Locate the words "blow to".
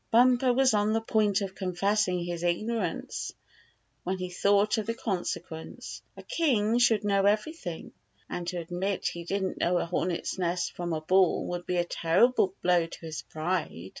12.63-12.99